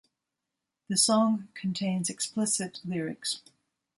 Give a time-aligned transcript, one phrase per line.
[0.89, 3.43] The song contains explicit lyrics.